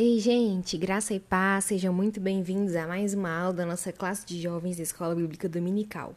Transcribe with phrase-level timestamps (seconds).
[0.00, 4.24] Ei, gente, graça e paz, sejam muito bem-vindos a mais uma aula da nossa classe
[4.24, 6.14] de jovens da Escola Bíblica Dominical.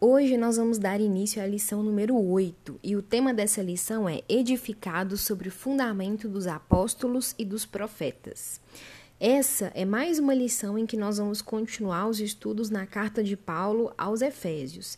[0.00, 4.22] Hoje nós vamos dar início à lição número 8 e o tema dessa lição é
[4.30, 8.58] Edificado sobre o fundamento dos apóstolos e dos profetas.
[9.20, 13.36] Essa é mais uma lição em que nós vamos continuar os estudos na carta de
[13.36, 14.96] Paulo aos Efésios.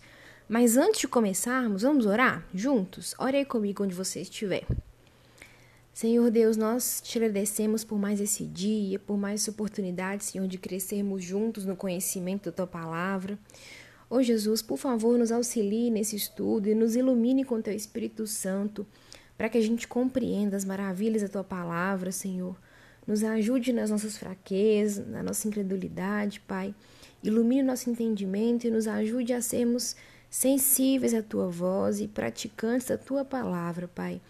[0.49, 3.13] Mas antes de começarmos, vamos orar juntos?
[3.19, 4.65] Ore aí comigo onde você estiver.
[5.95, 10.59] Senhor Deus, nós te agradecemos por mais esse dia, por mais essa oportunidade, Senhor, de
[10.59, 13.39] crescermos juntos no conhecimento da tua palavra.
[14.11, 18.27] Ô oh, Jesus, por favor, nos auxilie nesse estudo e nos ilumine com teu Espírito
[18.27, 18.85] Santo,
[19.39, 22.57] para que a gente compreenda as maravilhas da tua palavra, Senhor.
[23.07, 26.75] Nos ajude nas nossas fraquezas, na nossa incredulidade, Pai.
[27.23, 29.95] Ilumine o nosso entendimento e nos ajude a sermos
[30.29, 34.21] sensíveis à tua voz e praticantes da tua palavra, Pai.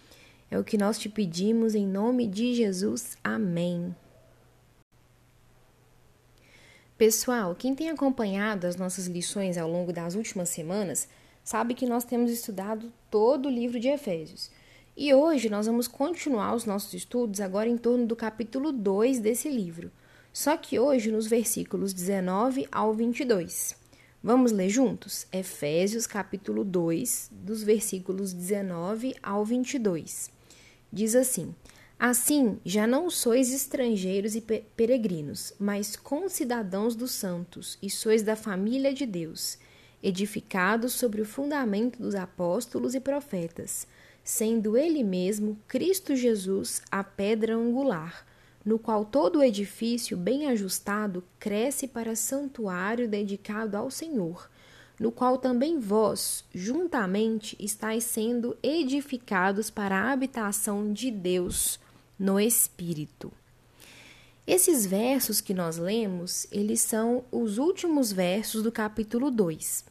[0.49, 3.17] É o que nós te pedimos em nome de Jesus.
[3.23, 3.95] Amém.
[6.97, 11.09] Pessoal, quem tem acompanhado as nossas lições ao longo das últimas semanas
[11.43, 14.49] sabe que nós temos estudado todo o livro de Efésios.
[14.95, 19.49] E hoje nós vamos continuar os nossos estudos agora em torno do capítulo 2 desse
[19.49, 19.91] livro.
[20.31, 23.75] Só que hoje nos versículos 19 ao 22.
[24.23, 25.27] Vamos ler juntos?
[25.31, 30.34] Efésios capítulo 2, dos versículos 19 ao 22.
[30.95, 31.53] Diz assim:
[31.99, 38.93] Assim, já não sois estrangeiros e peregrinos, mas concidadãos dos santos, e sois da família
[38.93, 39.57] de Deus,
[40.01, 43.85] edificados sobre o fundamento dos apóstolos e profetas,
[44.23, 48.25] sendo ele mesmo, Cristo Jesus, a pedra angular,
[48.63, 54.49] no qual todo o edifício bem ajustado cresce para santuário dedicado ao Senhor
[54.99, 61.79] no qual também vós, juntamente, estáis sendo edificados para a habitação de Deus
[62.17, 63.31] no Espírito.
[64.47, 69.83] Esses versos que nós lemos, eles são os últimos versos do capítulo 2.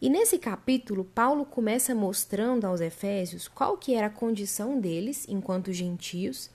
[0.00, 5.72] E nesse capítulo, Paulo começa mostrando aos Efésios qual que era a condição deles enquanto
[5.72, 6.50] gentios,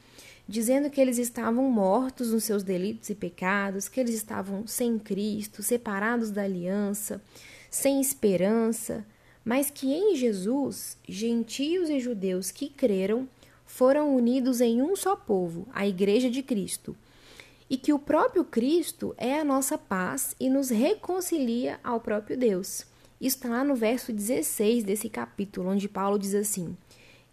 [0.46, 5.64] dizendo que eles estavam mortos nos seus delitos e pecados, que eles estavam sem Cristo,
[5.64, 7.22] separados da aliança,
[7.78, 9.06] sem esperança,
[9.46, 13.30] mas que em Jesus, gentios e judeus que creram
[13.68, 16.98] foram unidos em um só povo, a Igreja de Cristo,
[17.70, 22.84] e que o próprio Cristo é a nossa paz e nos reconcilia ao próprio Deus.
[23.22, 26.76] Isso está lá no verso 16 desse capítulo, onde Paulo diz assim: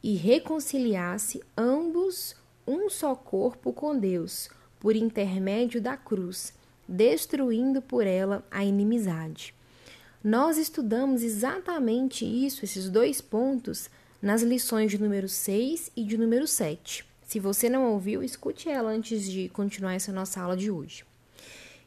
[0.02, 6.52] E reconciliasse ambos um só corpo com Deus, por intermédio da cruz,
[6.86, 9.54] destruindo por ela a inimizade.
[10.24, 13.90] Nós estudamos exatamente isso, esses dois pontos,
[14.22, 17.04] nas lições de número 6 e de número 7.
[17.26, 21.04] Se você não ouviu, escute ela antes de continuar essa nossa aula de hoje.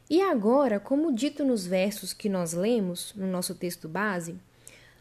[0.07, 4.35] E agora, como dito nos versos que nós lemos no nosso texto base,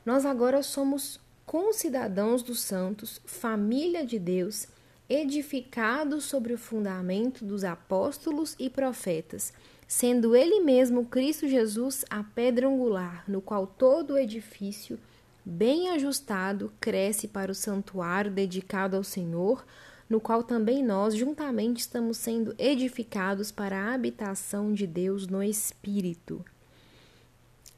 [0.02, 4.66] nós agora somos concidadãos dos santos, família de Deus,
[5.10, 9.52] edificados sobre o fundamento dos apóstolos e profetas
[9.86, 14.98] sendo ele mesmo Cristo Jesus a pedra angular, no qual todo o edifício,
[15.44, 19.64] bem ajustado, cresce para o santuário dedicado ao Senhor,
[20.08, 26.44] no qual também nós juntamente estamos sendo edificados para a habitação de Deus no Espírito.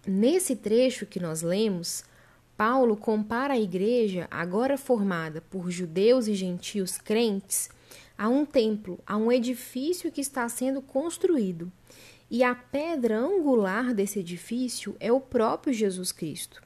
[0.06, 2.04] Nesse trecho que nós lemos,
[2.56, 7.69] Paulo compara a igreja, agora formada por judeus e gentios crentes,
[8.16, 11.70] a um templo, a um edifício que está sendo construído.
[12.31, 16.62] E a pedra angular desse edifício é o próprio Jesus Cristo.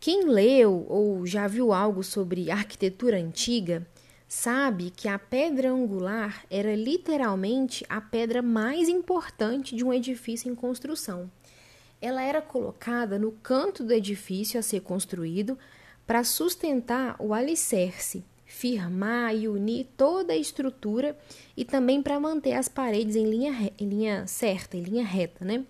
[0.00, 3.86] Quem leu ou já viu algo sobre arquitetura antiga
[4.28, 10.54] sabe que a pedra angular era literalmente a pedra mais importante de um edifício em
[10.54, 11.30] construção.
[12.00, 15.58] Ela era colocada no canto do edifício a ser construído
[16.06, 21.18] para sustentar o alicerce, firmar e unir toda a estrutura
[21.56, 25.64] e também para manter as paredes em linha, em linha certa, em linha reta, né?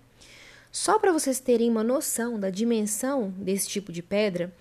[0.71, 4.53] Só para vocês terem uma noção da dimensão desse tipo de pedra,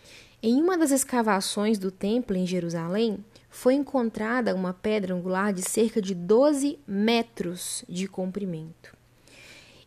[0.43, 6.01] em uma das escavações do templo em Jerusalém foi encontrada uma pedra angular de cerca
[6.01, 8.97] de 12 metros de comprimento.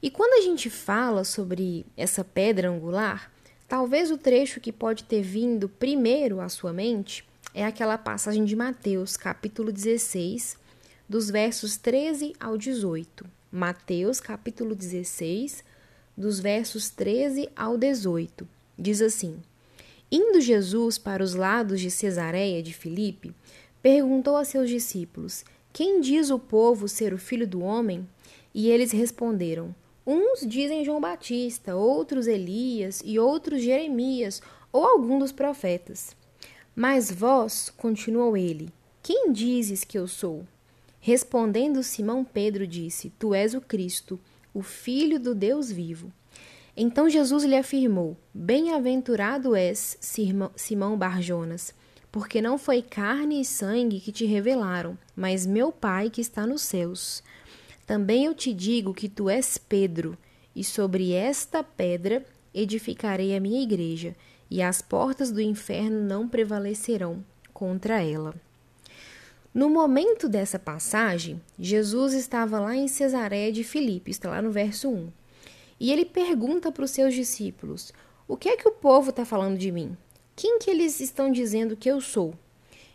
[0.01, 3.31] E quando a gente fala sobre essa pedra angular,
[3.67, 8.55] talvez o trecho que pode ter vindo primeiro à sua mente é aquela passagem de
[8.55, 10.57] Mateus, capítulo 16,
[11.07, 13.25] dos versos 13 ao 18.
[13.51, 15.63] Mateus, capítulo 16,
[16.15, 18.47] dos versos 13 ao 18.
[18.77, 19.37] Diz assim:
[20.11, 23.33] Indo Jesus para os lados de Cesareia de Filipe,
[23.81, 25.43] perguntou a seus discípulos:
[25.73, 28.07] Quem diz o povo ser o filho do homem?
[28.53, 29.73] E eles responderam:
[30.05, 34.39] Uns dizem João Batista, outros Elias e outros Jeremias
[34.71, 36.18] ou algum dos profetas.
[36.81, 38.71] Mas vós, continuou ele,
[39.03, 40.47] quem dizes que eu sou?
[41.01, 44.17] Respondendo Simão Pedro disse: Tu és o Cristo,
[44.53, 46.09] o Filho do Deus vivo.
[46.77, 49.97] Então Jesus lhe afirmou: Bem-aventurado és,
[50.55, 51.73] Simão Barjonas,
[52.09, 56.61] porque não foi carne e sangue que te revelaram, mas meu Pai que está nos
[56.61, 57.21] céus.
[57.85, 60.17] Também eu te digo que tu és Pedro,
[60.55, 64.15] e sobre esta pedra edificarei a minha igreja,
[64.49, 67.23] e as portas do inferno não prevalecerão
[67.53, 68.33] contra ela.
[69.53, 74.89] No momento dessa passagem, Jesus estava lá em Cesareia de Filipe, está lá no verso
[74.89, 75.09] 1.
[75.79, 77.91] E ele pergunta para os seus discípulos:
[78.27, 79.97] O que é que o povo está falando de mim?
[80.35, 82.33] Quem que eles estão dizendo que eu sou?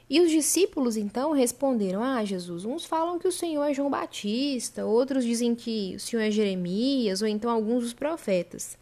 [0.09, 4.85] E os discípulos então responderam: Ah, Jesus, uns falam que o Senhor é João Batista,
[4.85, 8.79] outros dizem que o Senhor é Jeremias, ou então alguns dos profetas.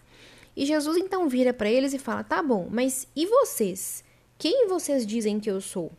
[0.56, 4.04] E Jesus então vira para eles e fala: Tá bom, mas e vocês?
[4.38, 5.90] Quem vocês dizem que eu sou?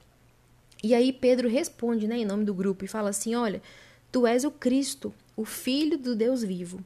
[0.83, 3.61] E aí Pedro responde, né, em nome do grupo, e fala assim: Olha,
[4.11, 6.79] tu és o Cristo, o Filho do Deus vivo.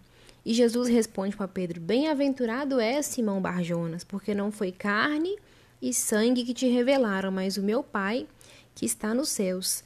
[0.46, 5.38] E Jesus responde para Pedro: Bem-aventurado és Simão Barjonas, porque não foi carne
[5.82, 8.26] e sangue que te revelaram, mas o meu Pai
[8.74, 9.84] que está nos céus.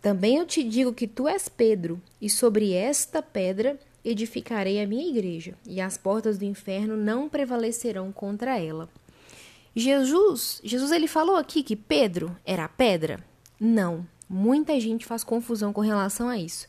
[0.00, 5.08] Também eu te digo que tu és Pedro, e sobre esta pedra edificarei a minha
[5.08, 8.88] igreja, e as portas do inferno não prevalecerão contra ela.
[9.74, 13.20] Jesus, Jesus ele falou aqui que Pedro era a pedra?
[13.58, 16.66] Não, muita gente faz confusão com relação a isso.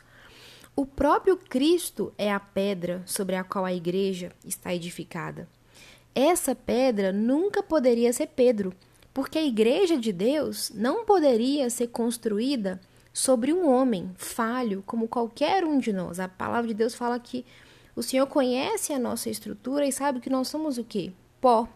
[0.75, 5.47] O próprio Cristo é a pedra sobre a qual a igreja está edificada.
[6.13, 8.73] Essa pedra nunca poderia ser Pedro,
[9.13, 12.79] porque a igreja de Deus não poderia ser construída
[13.13, 16.19] sobre um homem falho como qualquer um de nós.
[16.19, 17.45] A palavra de Deus fala que
[17.95, 21.11] o Senhor conhece a nossa estrutura e sabe que nós somos o quê?
[21.39, 21.67] Pó.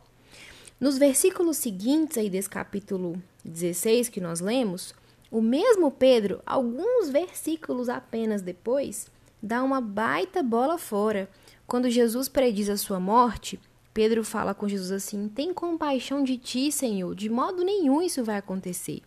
[0.79, 4.93] Nos versículos seguintes aí desse capítulo 16 que nós lemos,
[5.31, 9.07] o mesmo Pedro, alguns versículos apenas depois,
[9.41, 11.29] dá uma baita bola fora.
[11.67, 13.59] Quando Jesus prediz a sua morte,
[13.93, 18.37] Pedro fala com Jesus assim: Tem compaixão de ti, Senhor, de modo nenhum isso vai
[18.37, 19.01] acontecer.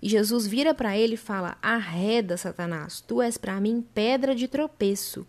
[0.00, 4.46] E Jesus vira para ele e fala: Arreda, Satanás, tu és para mim pedra de
[4.48, 5.26] tropeço,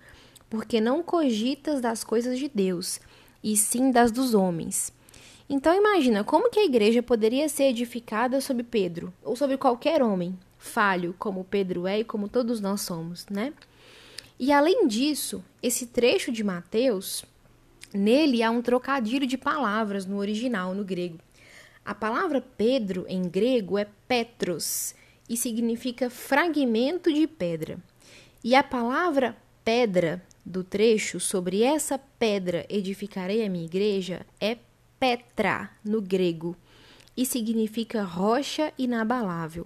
[0.50, 3.00] porque não cogitas das coisas de Deus,
[3.44, 4.94] e sim das dos homens.
[5.50, 10.38] Então imagina como que a igreja poderia ser edificada sobre Pedro, ou sobre qualquer homem,
[10.58, 13.54] falho, como Pedro é e como todos nós somos, né?
[14.40, 17.26] E além disso, esse trecho de Mateus
[17.94, 21.18] Nele há um trocadilho de palavras no original, no grego.
[21.90, 24.94] A palavra Pedro em grego é Petros
[25.28, 27.80] e significa fragmento de pedra.
[28.44, 34.60] E a palavra pedra do trecho sobre essa pedra edificarei a minha igreja é
[35.00, 36.56] Petra no grego
[37.18, 39.66] e significa rocha inabalável.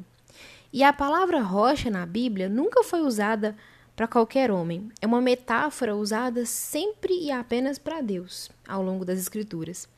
[0.71, 3.53] E a palavra rocha na Bíblia nunca foi usada
[3.97, 4.89] para qualquer homem.
[5.01, 9.89] É uma metáfora usada sempre e apenas para Deus ao longo das Escrituras.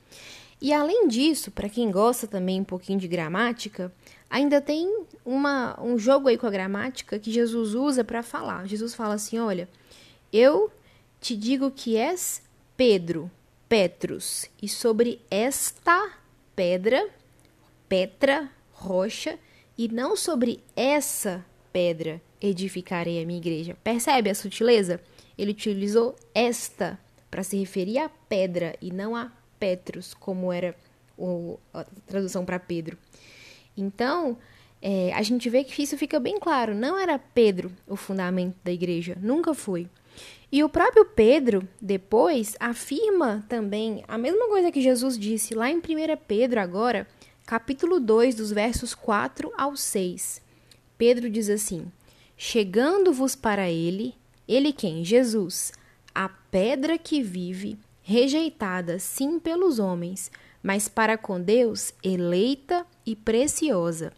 [0.62, 3.91] E além disso, para quem gosta também um pouquinho de gramática,
[4.30, 8.68] ainda tem uma, um jogo aí com a gramática que Jesus usa para falar.
[8.68, 9.68] Jesus fala assim: olha,
[10.32, 10.72] eu
[11.20, 12.41] te digo que és
[12.77, 13.30] Pedro,
[13.68, 16.13] Petrus, e sobre esta
[16.56, 17.10] pedra,
[17.88, 19.38] Petra, rocha,
[19.77, 23.77] e não sobre essa pedra, edificarei a minha igreja.
[23.84, 25.00] Percebe a sutileza?
[25.38, 27.00] Ele utilizou esta
[27.30, 30.76] para se referir à pedra e não a Petrus, como era
[31.18, 32.98] o, a tradução para Pedro.
[33.76, 34.38] Então,
[34.82, 36.76] é, a gente vê que isso fica bem claro.
[36.76, 39.90] Não era Pedro o fundamento da igreja, nunca foi.
[40.52, 45.78] E o próprio Pedro, depois, afirma também a mesma coisa que Jesus disse lá em
[45.78, 45.82] 1
[46.28, 47.08] Pedro, agora,
[47.46, 50.42] capítulo 2, dos versos 4 ao 6.
[50.98, 51.92] Pedro diz assim:
[52.38, 54.16] Chegando-vos para ele,
[54.48, 55.04] ele quem?
[55.04, 55.74] Jesus,
[56.14, 60.32] a pedra que vive, rejeitada sim pelos homens,
[60.62, 64.14] mas para com Deus eleita e preciosa.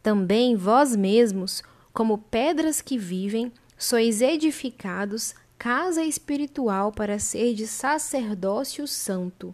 [0.00, 1.60] Também vós mesmos,
[1.92, 9.52] como pedras que vivem, sois edificados casa espiritual para ser de sacerdócio santo,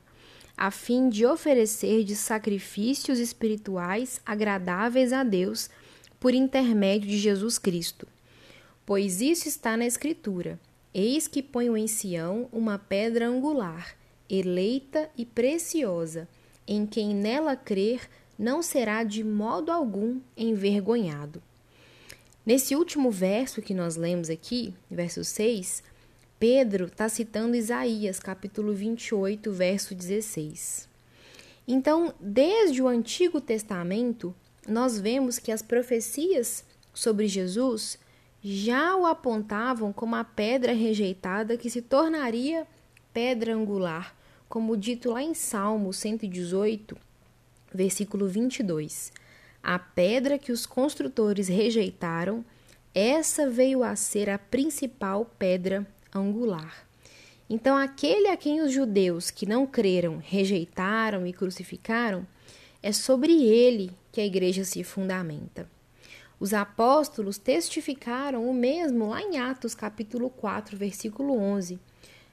[0.55, 5.71] a fim de oferecer de sacrifícios espirituais agradáveis a Deus
[6.21, 8.07] por intermédio de Jesus Cristo.
[8.85, 10.61] Pois isso está na Escritura:
[11.01, 13.97] Eis que ponho em Sião uma pedra angular,
[14.29, 16.29] eleita e preciosa,
[16.67, 21.41] em quem nela crer não será de modo algum envergonhado.
[22.45, 25.85] Nesse último verso que nós lemos aqui, verso 6,
[26.37, 30.89] Pedro está citando Isaías, capítulo 28, verso 16.
[31.69, 34.35] Então, desde o Antigo Testamento,
[34.67, 38.01] nós vemos que as profecias sobre Jesus
[38.43, 42.67] já o apontavam como a pedra rejeitada que se tornaria
[43.13, 44.15] pedra angular,
[44.49, 46.97] como dito lá em Salmo 118,
[47.75, 49.13] versículo 22.
[49.63, 52.45] A pedra que os construtores rejeitaram,
[52.95, 56.87] essa veio a ser a principal pedra angular.
[57.51, 62.27] Então, aquele a quem os judeus que não creram rejeitaram e crucificaram,
[62.83, 65.69] é sobre ele que a igreja se fundamenta.
[66.41, 71.81] Os apóstolos testificaram o mesmo lá em Atos capítulo 4, versículo 11,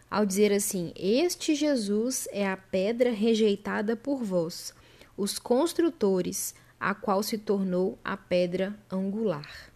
[0.10, 4.76] ao dizer assim: Este Jesus é a pedra rejeitada por vós,
[5.18, 9.72] os construtores, a qual se tornou a pedra angular.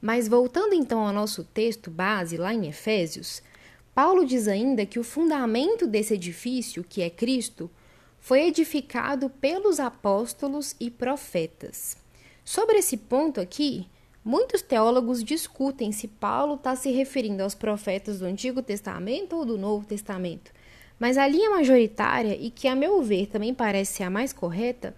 [0.00, 3.40] Mas voltando então ao nosso texto base lá em Efésios,
[3.94, 7.70] Paulo diz ainda que o fundamento desse edifício, que é Cristo,
[8.20, 11.96] foi edificado pelos apóstolos e profetas.
[12.44, 13.86] Sobre esse ponto aqui,
[14.24, 19.58] muitos teólogos discutem se Paulo está se referindo aos profetas do Antigo Testamento ou do
[19.58, 20.50] Novo Testamento.
[20.98, 24.94] Mas a linha majoritária, e que a meu ver também parece ser a mais correta,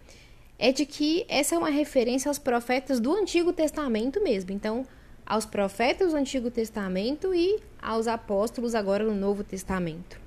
[0.58, 4.52] é de que essa é uma referência aos profetas do Antigo Testamento mesmo.
[4.52, 4.86] Então,
[5.24, 10.19] aos profetas do Antigo Testamento e aos apóstolos agora no Novo Testamento.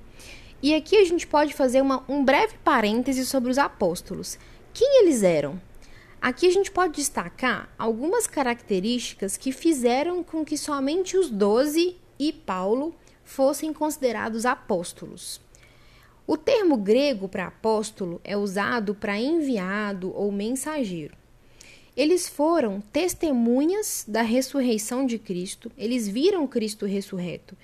[0.64, 4.38] E aqui a gente pode fazer uma, um breve parêntese sobre os apóstolos.
[4.72, 5.60] Quem eles eram?
[6.22, 12.32] Aqui a gente pode destacar algumas características que fizeram com que somente os doze e
[12.32, 15.38] Paulo fossem considerados apóstolos.
[16.26, 21.14] O termo grego para apóstolo é usado para enviado ou mensageiro.
[21.94, 27.54] Eles foram testemunhas da ressurreição de Cristo, eles viram Cristo ressurreto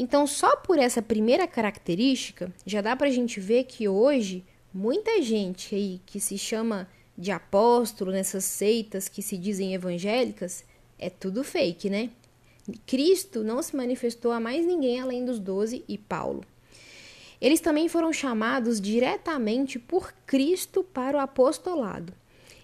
[0.00, 5.20] então, só por essa primeira característica, já dá para a gente ver que hoje muita
[5.20, 10.64] gente aí que se chama de apóstolo nessas seitas que se dizem evangélicas
[11.00, 12.10] é tudo fake, né?
[12.86, 16.44] Cristo não se manifestou a mais ninguém além dos doze e Paulo.
[17.40, 22.12] Eles também foram chamados diretamente por Cristo para o apostolado.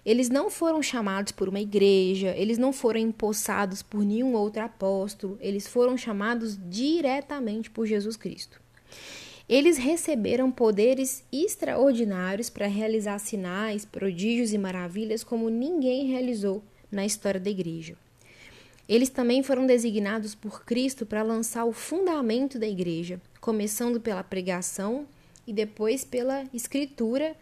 [0.05, 5.37] Eles não foram chamados por uma igreja, eles não foram empossados por nenhum outro apóstolo,
[5.41, 8.61] eles foram chamados diretamente por Jesus Cristo.
[9.49, 17.39] Eles receberam poderes extraordinários para realizar sinais, prodígios e maravilhas como ninguém realizou na história
[17.39, 17.95] da igreja.
[18.87, 25.07] Eles também foram designados por Cristo para lançar o fundamento da igreja, começando pela pregação
[25.47, 27.35] e depois pela escritura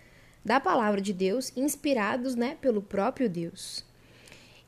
[0.43, 3.83] da palavra de Deus, inspirados né, pelo próprio Deus.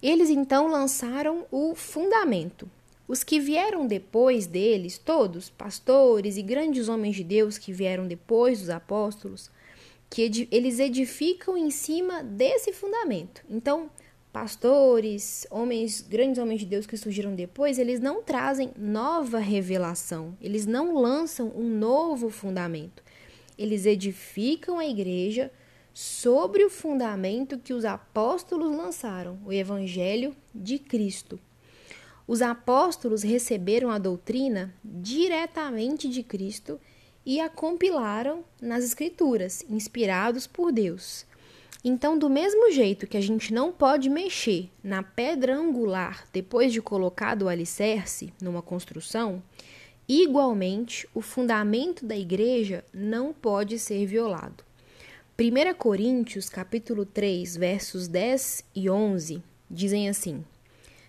[0.01, 2.69] Eles então lançaram o fundamento.
[3.07, 8.59] Os que vieram depois deles, todos, pastores e grandes homens de Deus que vieram depois
[8.59, 9.51] dos apóstolos,
[10.09, 13.43] que eles edificam em cima desse fundamento.
[13.49, 13.89] Então,
[14.31, 20.65] pastores, homens, grandes homens de Deus que surgiram depois, eles não trazem nova revelação, eles
[20.65, 23.03] não lançam um novo fundamento.
[23.57, 25.51] Eles edificam a igreja
[25.97, 31.39] sobre o fundamento que os apóstolos lançaram, o Evangelho de Cristo.
[32.27, 36.81] Os apóstolos receberam a doutrina diretamente de Cristo
[37.25, 41.25] e a compilaram nas Escrituras, inspirados por Deus.
[41.81, 46.81] Então, do mesmo jeito que a gente não pode mexer na pedra angular depois de
[46.81, 49.41] colocado o alicerce numa construção,
[50.09, 54.64] igualmente o fundamento da igreja não pode ser violado.
[55.37, 60.45] 1 Coríntios, capítulo 3, versos 10 e 11, dizem assim: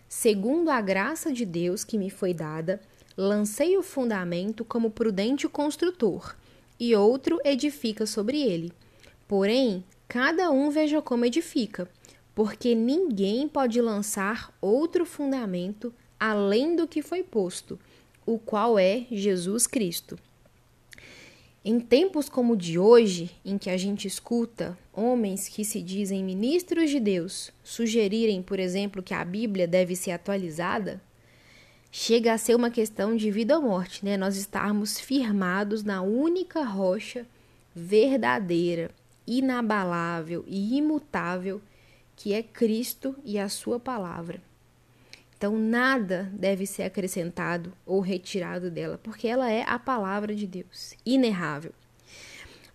[0.08, 2.80] Segundo a graça de Deus que me foi dada,
[3.16, 6.34] lancei o fundamento como prudente construtor,
[6.76, 8.72] e outro edifica sobre ele.
[9.28, 11.88] Porém, cada um veja como edifica,
[12.34, 17.78] porque ninguém pode lançar outro fundamento além do que foi posto,
[18.26, 20.18] o qual é Jesus Cristo.
[21.68, 26.22] Em tempos como o de hoje, em que a gente escuta homens que se dizem
[26.22, 31.02] ministros de Deus sugerirem, por exemplo, que a Bíblia deve ser atualizada,
[31.90, 34.16] chega a ser uma questão de vida ou morte, né?
[34.16, 37.26] Nós estarmos firmados na única rocha
[37.74, 38.92] verdadeira,
[39.26, 41.60] inabalável e imutável
[42.14, 44.40] que é Cristo e a Sua palavra.
[45.36, 50.94] Então, nada deve ser acrescentado ou retirado dela, porque ela é a palavra de Deus,
[51.04, 51.72] inerrável.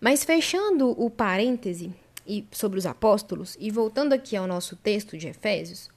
[0.00, 1.92] Mas fechando o parêntese
[2.26, 5.90] e sobre os apóstolos e voltando aqui ao nosso texto de Efésios,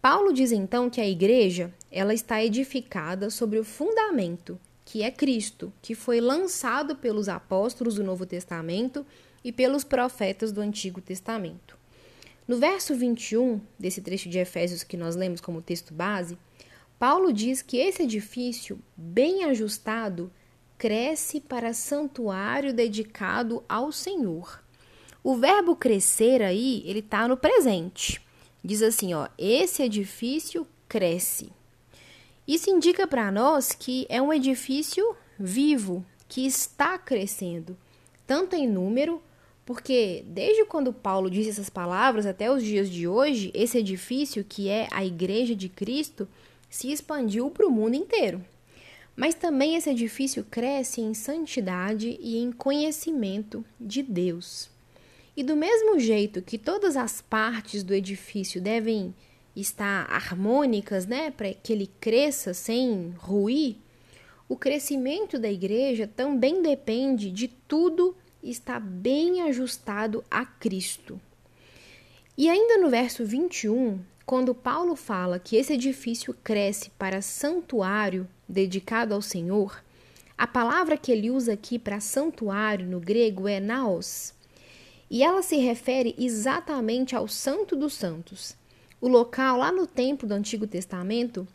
[0.00, 5.72] Paulo diz então que a igreja, ela está edificada sobre o fundamento, que é Cristo,
[5.80, 9.06] que foi lançado pelos apóstolos do Novo Testamento
[9.44, 11.81] e pelos profetas do Antigo Testamento.
[12.46, 16.36] No verso 21 desse trecho de Efésios que nós lemos como texto base,
[16.98, 20.32] Paulo diz que esse edifício, bem ajustado,
[20.76, 24.62] cresce para santuário dedicado ao Senhor.
[25.22, 28.20] O verbo crescer aí, ele está no presente.
[28.64, 31.52] Diz assim, ó, esse edifício cresce.
[32.46, 37.76] Isso indica para nós que é um edifício vivo, que está crescendo,
[38.26, 39.22] tanto em número,
[39.64, 44.68] porque desde quando Paulo disse essas palavras até os dias de hoje, esse edifício, que
[44.68, 46.28] é a Igreja de Cristo,
[46.68, 48.44] se expandiu para o mundo inteiro.
[49.14, 54.70] Mas também esse edifício cresce em santidade e em conhecimento de Deus.
[55.36, 59.14] E do mesmo jeito que todas as partes do edifício devem
[59.54, 63.76] estar harmônicas, né, para que ele cresça sem ruir,
[64.48, 71.20] o crescimento da igreja também depende de tudo estar bem ajustado a Cristo.
[72.36, 79.14] E ainda no verso 21, quando Paulo fala que esse edifício cresce para santuário dedicado
[79.14, 79.82] ao Senhor,
[80.36, 84.34] a palavra que ele usa aqui para santuário no grego é naos.
[85.10, 88.56] E ela se refere exatamente ao Santo dos Santos,
[89.00, 91.46] o local lá no templo do Antigo Testamento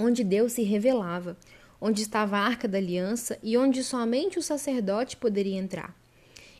[0.00, 1.36] onde Deus se revelava,
[1.80, 5.94] onde estava a arca da aliança e onde somente o sacerdote poderia entrar.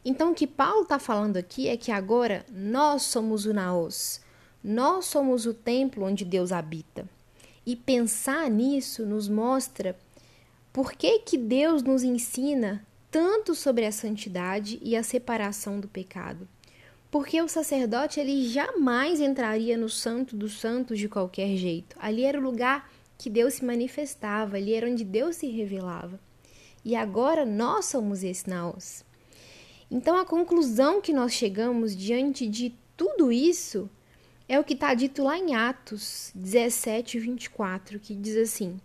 [0.05, 4.21] Então, o que Paulo está falando aqui é que agora nós somos o Naos,
[4.63, 7.09] nós somos o templo onde Deus habita.
[7.67, 9.97] E pensar nisso nos mostra
[10.73, 16.49] por que, que Deus nos ensina tanto sobre a santidade e a separação do pecado.
[17.11, 21.97] Porque o sacerdote ele jamais entraria no santo dos santos de qualquer jeito.
[21.99, 26.19] Ali era o lugar que Deus se manifestava, ali era onde Deus se revelava.
[26.85, 29.05] E agora nós somos esse naos.
[29.91, 33.91] Então a conclusão que nós chegamos diante de tudo isso
[34.49, 38.81] é o que está dito lá em Atos 17, 24, que diz assim: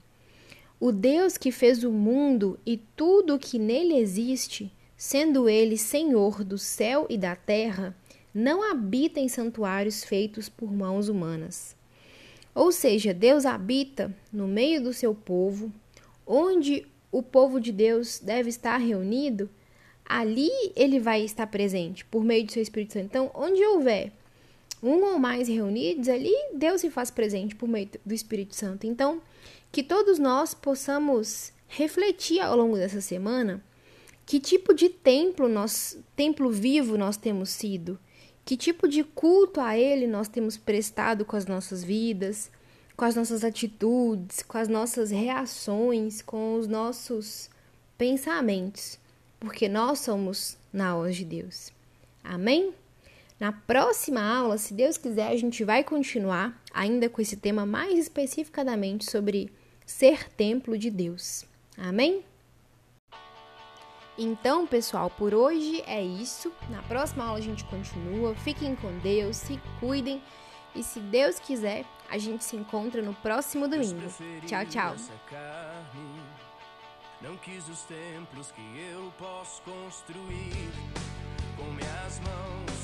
[0.79, 6.43] O Deus que fez o mundo e tudo o que nele existe, sendo ele Senhor
[6.43, 7.95] do céu e da terra,
[8.33, 11.75] não habita em santuários feitos por mãos humanas.
[12.53, 15.71] Ou seja, Deus habita no meio do seu povo,
[16.25, 19.49] onde o povo de Deus deve estar reunido,
[20.07, 23.05] ali ele vai estar presente por meio do seu Espírito Santo.
[23.05, 24.11] Então, onde houver
[24.81, 28.85] um ou mais reunidos, ali Deus se faz presente por meio do Espírito Santo.
[28.85, 29.21] Então,
[29.71, 33.63] que todos nós possamos refletir ao longo dessa semana
[34.25, 37.99] que tipo de templo nós, templo vivo nós temos sido,
[38.43, 42.49] que tipo de culto a ele nós temos prestado com as nossas vidas,
[42.97, 47.49] com as nossas atitudes, com as nossas reações, com os nossos
[47.97, 48.97] pensamentos,
[49.45, 51.71] porque nós somos na voz de Deus.
[52.23, 52.73] Amém?
[53.39, 57.99] Na próxima aula, se Deus quiser, a gente vai continuar ainda com esse tema mais
[57.99, 59.51] especificadamente sobre
[59.86, 61.45] ser templo de Deus.
[61.77, 62.23] Amém?
[64.17, 66.51] Então, pessoal, por hoje é isso.
[66.69, 68.34] Na próxima aula a gente continua.
[68.36, 70.23] Fiquem com Deus, se cuidem
[70.73, 74.12] e se Deus quiser, a gente se encontra no próximo domingo.
[74.47, 74.95] Tchau, tchau.
[77.25, 78.61] Não quis os templos que
[78.91, 80.69] eu posso construir
[81.57, 82.74] com minhas mãos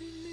[0.00, 0.29] tu